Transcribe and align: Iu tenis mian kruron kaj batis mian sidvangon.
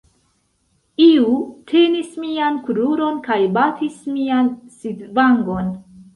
Iu 1.07 1.27
tenis 1.71 2.15
mian 2.23 2.57
kruron 2.71 3.21
kaj 3.29 3.39
batis 3.59 4.01
mian 4.17 4.53
sidvangon. 4.81 5.71